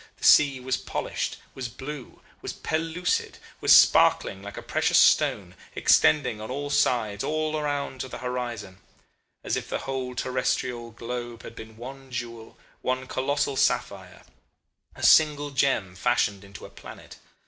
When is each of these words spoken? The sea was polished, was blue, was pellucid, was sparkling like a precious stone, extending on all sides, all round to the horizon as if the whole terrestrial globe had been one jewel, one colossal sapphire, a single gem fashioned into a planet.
The 0.17 0.23
sea 0.25 0.59
was 0.59 0.77
polished, 0.77 1.37
was 1.53 1.67
blue, 1.69 2.23
was 2.41 2.53
pellucid, 2.53 3.37
was 3.59 3.75
sparkling 3.75 4.41
like 4.41 4.57
a 4.57 4.63
precious 4.63 4.97
stone, 4.97 5.53
extending 5.75 6.41
on 6.41 6.49
all 6.49 6.71
sides, 6.71 7.23
all 7.23 7.61
round 7.61 8.01
to 8.01 8.07
the 8.07 8.17
horizon 8.17 8.79
as 9.43 9.55
if 9.55 9.69
the 9.69 9.77
whole 9.85 10.15
terrestrial 10.15 10.89
globe 10.89 11.43
had 11.43 11.55
been 11.55 11.77
one 11.77 12.09
jewel, 12.09 12.57
one 12.81 13.05
colossal 13.05 13.55
sapphire, 13.55 14.23
a 14.95 15.03
single 15.03 15.51
gem 15.51 15.95
fashioned 15.95 16.43
into 16.43 16.65
a 16.65 16.71
planet. 16.71 17.19